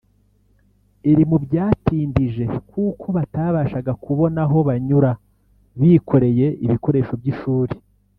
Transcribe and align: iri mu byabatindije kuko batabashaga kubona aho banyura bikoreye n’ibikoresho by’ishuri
iri 1.11 1.23
mu 1.29 1.37
byabatindije 1.45 2.43
kuko 2.71 3.05
batabashaga 3.17 3.91
kubona 4.03 4.39
aho 4.45 4.57
banyura 4.67 5.11
bikoreye 5.79 6.45
n’ibikoresho 6.61 7.13
by’ishuri 7.21 7.73